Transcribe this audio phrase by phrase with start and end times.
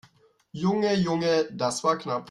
[0.53, 2.19] Junge, Junge, das war knapp!